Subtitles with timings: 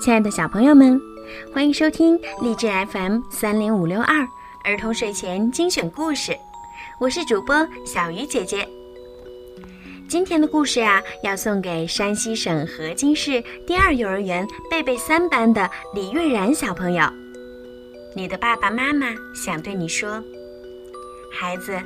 [0.00, 0.98] 亲爱的小朋友们，
[1.52, 4.26] 欢迎收听励志 FM 三零五六二
[4.64, 6.34] 儿童睡前精选故事，
[6.98, 8.66] 我是主播小鱼姐姐。
[10.08, 17.04] 今天的故事呀，要送给山西省河津市第二幼儿园贝贝三班的李月然小朋友。
[18.16, 20.20] 你的爸爸妈妈想对你说，
[21.30, 21.78] 孩子，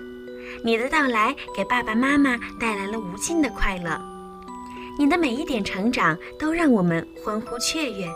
[0.63, 4.01] 你的到来给爸爸妈妈带来了无尽的快乐。
[4.99, 8.07] 你的每一点成长都让我们欢呼雀跃。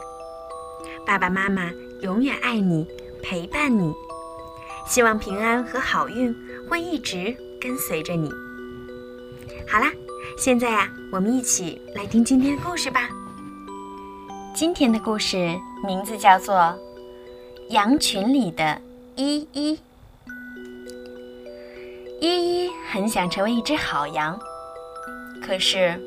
[1.05, 1.71] 爸爸妈妈
[2.03, 2.87] 永远爱你，
[3.23, 3.93] 陪伴你，
[4.87, 6.35] 希望平安和好运
[6.69, 8.31] 会一直跟随着你。
[9.67, 9.91] 好啦，
[10.39, 13.09] 现在呀，我们一起来听今天的故事吧。
[14.55, 16.55] 今天的故事名字叫做
[17.71, 18.81] 《羊群里的
[19.17, 19.75] 依依》。
[22.91, 24.39] 很想成为一只好羊，
[25.45, 26.01] 可是。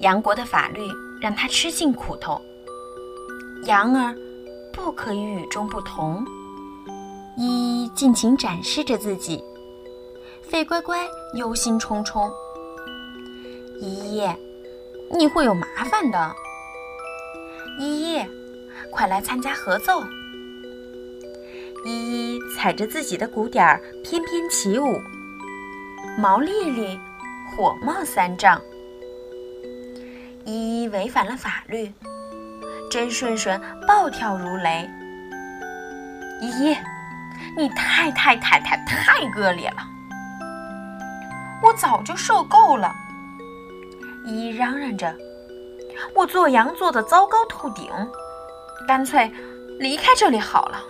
[0.00, 0.80] 杨国的法律
[1.20, 2.40] 让他吃尽苦头。
[3.64, 4.16] 羊儿
[4.72, 6.24] 不可以与众不同，
[7.36, 9.44] 依依尽情展示着自己。
[10.40, 12.32] 费乖乖忧心忡忡
[13.78, 14.26] ：“依依，
[15.14, 16.34] 你会有麻烦的。”
[17.78, 18.26] 依依，
[18.90, 20.02] 快来参加合奏。
[21.84, 24.98] 依依踩着自己的鼓点儿翩翩起舞，
[26.20, 27.00] 毛丽丽
[27.50, 28.60] 火冒三丈。
[30.44, 31.90] 依依违反了法律，
[32.90, 34.86] 真顺顺暴跳如雷。
[36.42, 36.76] 依依，
[37.56, 39.76] 你太太太太太恶劣了，
[41.62, 42.94] 我早就受够了。
[44.26, 45.16] 依依嚷嚷着
[46.14, 47.90] ：“我做羊做的糟糕透顶，
[48.86, 49.32] 干脆
[49.78, 50.82] 离开这里好了。”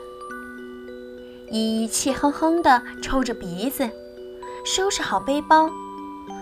[1.53, 3.89] 依依气哼哼地抽着鼻子，
[4.65, 5.69] 收拾好背包，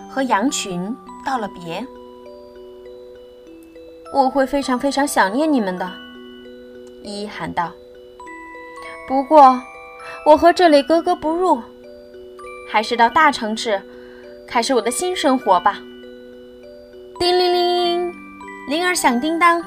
[0.09, 1.85] 和羊群道了别。
[4.13, 5.91] 我会非常非常想念你们的，
[7.03, 7.71] 依依喊道。
[9.07, 9.61] 不过，
[10.25, 11.61] 我和这里格格不入，
[12.69, 13.81] 还是到大城市，
[14.47, 15.79] 开始我的新生活吧。
[17.19, 18.13] 叮铃铃，
[18.67, 19.63] 铃儿响叮当。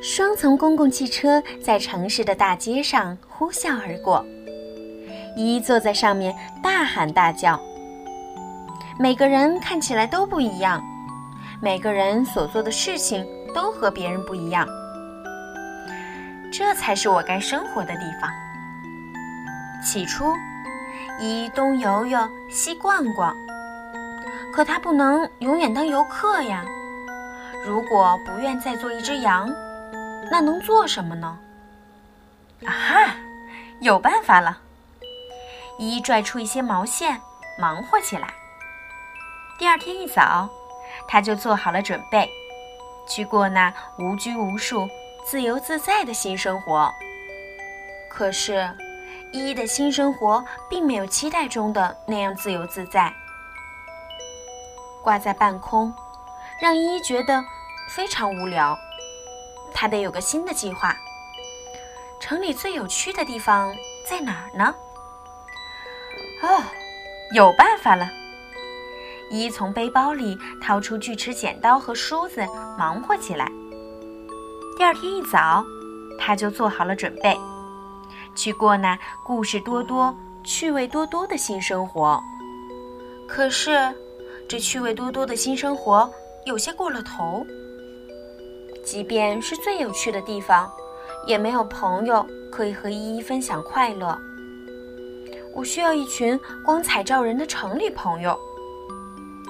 [0.00, 4.24] 双层公共汽车在城市的大街上呼啸而过，
[5.36, 7.60] 一坐在上面大喊大叫。
[8.98, 10.82] 每个人看起来都不一样。
[11.60, 14.68] 每个人所做的事情都和别人不一样，
[16.52, 18.30] 这才是我该生活的地方。
[19.82, 20.34] 起初，
[21.18, 23.34] 一东游游，西逛逛，
[24.52, 26.62] 可他不能永远当游客呀。
[27.64, 29.50] 如果不愿再做一只羊，
[30.30, 31.38] 那能做什么呢？
[32.66, 33.14] 啊哈，
[33.80, 34.58] 有办法了！
[35.78, 37.20] 依依拽出一些毛线，
[37.58, 38.28] 忙活起来。
[39.58, 40.48] 第二天一早。
[41.08, 42.30] 他就做好了准备，
[43.08, 44.88] 去过那无拘无束、
[45.24, 46.90] 自由自在的新生活。
[48.08, 48.70] 可是，
[49.32, 53.12] 依依的新生活并没有期待中的那样自由自在。
[55.02, 55.92] 挂在半空，
[56.60, 57.44] 让依依觉得
[57.90, 58.78] 非常无聊。
[59.74, 60.96] 他得有个新的计划。
[62.20, 63.74] 城里最有趣的地方
[64.08, 64.72] 在哪儿呢？
[66.42, 66.62] 哦，
[67.34, 68.08] 有办法了！
[69.30, 72.44] 依依从背包里掏出锯齿、剪刀和梳子，
[72.78, 73.50] 忙活起来。
[74.76, 75.64] 第二天一早，
[76.18, 77.38] 他就做好了准备，
[78.34, 82.22] 去过那故事多多、趣味多多的新生活。
[83.26, 83.92] 可是，
[84.46, 86.10] 这趣味多多的新生活
[86.44, 87.46] 有些过了头。
[88.84, 90.70] 即便是最有趣的地方，
[91.26, 94.16] 也没有朋友可以和依依分享快乐。
[95.54, 98.38] 我需要一群光彩照人的城里朋友。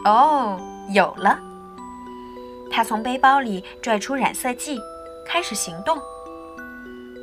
[0.04, 0.60] 哦，
[0.92, 1.38] 有了！
[2.70, 4.78] 他从背包里拽出染色剂，
[5.26, 5.98] 开始行动。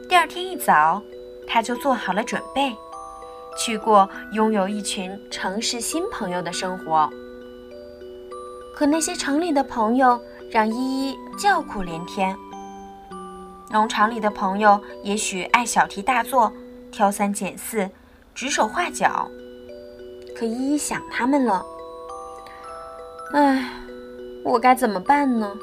[0.09, 1.01] 第二天一早，
[1.47, 2.75] 他就做好了准备，
[3.57, 7.09] 去过拥有一群城市新朋友的生活。
[8.73, 10.19] 可那些城里的朋友
[10.49, 12.35] 让依依叫苦连天。
[13.69, 16.51] 农场里的朋友也许爱小题大做、
[16.91, 17.89] 挑三拣四、
[18.33, 19.29] 指手画脚，
[20.35, 21.63] 可依依想他们了。
[23.33, 23.69] 唉，
[24.43, 25.55] 我该怎么办呢？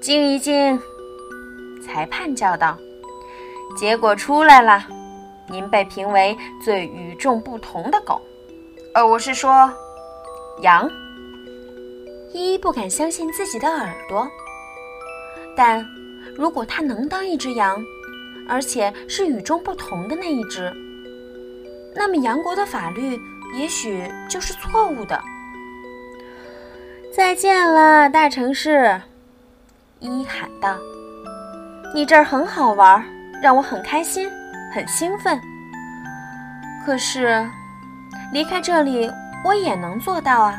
[0.00, 0.78] 静一静，
[1.84, 2.76] 裁判叫道
[3.78, 4.84] ：“结果出来了，
[5.48, 8.20] 您被评为最与众不同的狗。
[8.94, 9.70] 呃，我是说，
[10.60, 10.90] 羊。”
[12.34, 14.26] 依依不敢相信自己的耳朵。
[15.54, 15.86] 但
[16.34, 17.78] 如果他能当一只羊，
[18.48, 20.72] 而且是与众不同的那一只，
[21.94, 23.20] 那么杨国的法律
[23.54, 25.20] 也许就是错误的。
[27.14, 29.00] 再见了，大城市！
[30.00, 30.76] 依依喊道
[31.94, 33.04] ：“你这儿很好玩，
[33.42, 34.28] 让我很开心，
[34.74, 35.38] 很兴奋。
[36.84, 37.46] 可是，
[38.32, 39.10] 离开这里，
[39.44, 40.58] 我也能做到啊！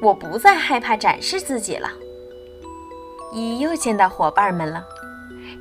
[0.00, 1.88] 我不再害怕展示自己了。
[3.32, 4.84] 依依又见到伙伴们了，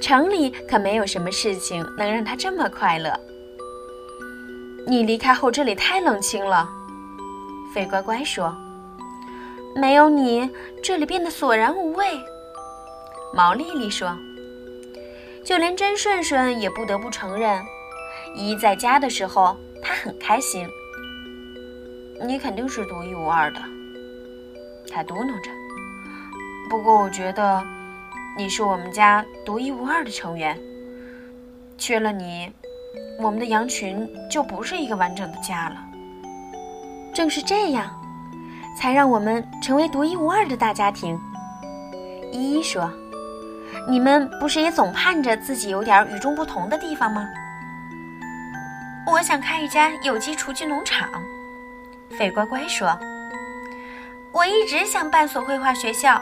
[0.01, 3.17] 城里可没有什么事情能让他这么快乐。
[4.87, 6.69] 你离开后，这里太冷清了。”
[7.73, 8.55] 飞乖乖说。
[9.73, 10.49] 没有你，
[10.83, 12.05] 这里变得索然无味。
[13.33, 14.17] 毛丽丽说
[15.45, 17.63] ：“就连真顺顺也不得不承认，
[18.35, 20.67] 依依在家的时候，她很开心。
[22.25, 23.61] 你肯定是独一无二的。”
[24.91, 25.49] 他嘟囔着。
[26.69, 27.63] “不过我觉得，
[28.37, 30.59] 你是我们家独一无二的成员。
[31.77, 32.51] 缺了你，
[33.19, 35.75] 我们的羊群就不是一个完整的家了。”
[37.13, 38.01] 正是这样。
[38.75, 41.19] 才让我们成为独一无二的大家庭。
[42.31, 42.91] 依依说
[43.87, 47.27] ：“你们不是也总盼着自己有点与众不同的地方吗？”
[49.05, 51.09] 我想开一家有机雏菊农场。
[52.17, 52.97] 费乖乖说
[54.31, 56.21] ：“我一直想办所绘画学校。”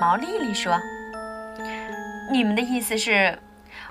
[0.00, 0.80] 毛丽丽说
[2.30, 3.38] ：“你们的意思是，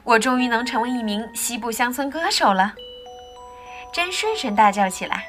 [0.10, 2.74] 我终于能成为一名西部乡村歌手了？”
[3.94, 5.24] 真顺顺大叫起来。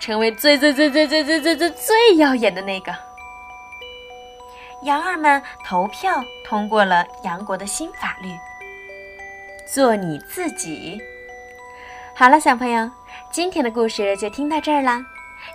[0.00, 2.92] 成为最最最最最最最最最耀眼的那个。
[4.82, 6.12] 羊儿们投票
[6.44, 8.28] 通过了杨国的新法律，
[9.72, 11.00] 做你自己。
[12.16, 12.90] 好了，小朋友，
[13.30, 15.00] 今天的故事就听到这儿啦。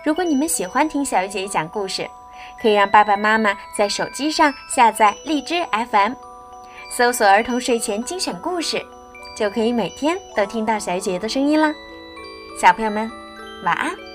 [0.04, 2.08] 如果你们喜欢听小鱼姐姐讲故事，
[2.60, 5.62] 可以让爸爸妈妈在手机上下载荔枝
[5.92, 6.14] FM，
[6.90, 8.84] 搜索“儿童睡前精选故事”，
[9.36, 11.72] 就可以每天都听到小姐姐的声音啦。
[12.60, 13.08] 小朋友们，
[13.64, 14.09] 晚安。